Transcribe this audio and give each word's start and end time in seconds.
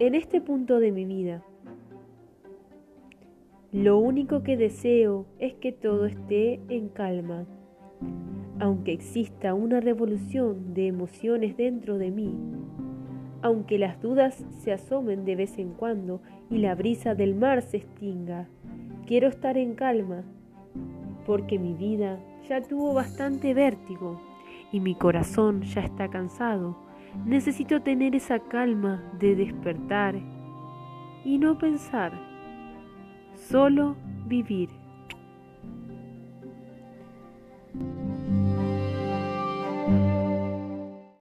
en 0.00 0.14
este 0.14 0.40
punto 0.40 0.80
de 0.80 0.92
mi 0.92 1.04
vida. 1.04 1.42
Lo 3.70 3.98
único 3.98 4.42
que 4.42 4.56
deseo 4.56 5.26
es 5.38 5.52
que 5.52 5.72
todo 5.72 6.06
esté 6.06 6.58
en 6.70 6.88
calma. 6.88 7.44
Aunque 8.58 8.94
exista 8.94 9.52
una 9.52 9.78
revolución 9.78 10.72
de 10.72 10.86
emociones 10.86 11.54
dentro 11.58 11.98
de 11.98 12.10
mí, 12.10 12.34
aunque 13.42 13.78
las 13.78 14.00
dudas 14.00 14.42
se 14.60 14.72
asomen 14.72 15.26
de 15.26 15.36
vez 15.36 15.58
en 15.58 15.74
cuando 15.74 16.22
y 16.48 16.58
la 16.58 16.74
brisa 16.74 17.14
del 17.14 17.34
mar 17.34 17.60
se 17.60 17.76
extinga, 17.76 18.48
quiero 19.06 19.28
estar 19.28 19.58
en 19.58 19.74
calma, 19.74 20.24
porque 21.26 21.58
mi 21.58 21.74
vida 21.74 22.18
ya 22.48 22.62
tuvo 22.62 22.94
bastante 22.94 23.52
vértigo 23.52 24.18
y 24.72 24.80
mi 24.80 24.94
corazón 24.94 25.60
ya 25.60 25.82
está 25.82 26.08
cansado. 26.08 26.89
Necesito 27.24 27.80
tener 27.82 28.14
esa 28.14 28.38
calma 28.38 29.02
de 29.18 29.34
despertar 29.36 30.14
y 31.24 31.38
no 31.38 31.58
pensar, 31.58 32.12
solo 33.34 33.96
vivir. 34.26 34.79